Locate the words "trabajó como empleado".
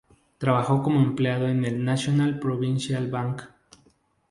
0.39-1.47